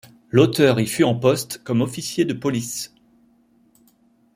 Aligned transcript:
L'auteur 0.31 0.79
y 0.79 0.87
fut 0.87 1.03
en 1.03 1.13
poste 1.13 1.61
comme 1.63 1.81
officier 1.83 2.25
de 2.25 2.33
police. 2.33 2.91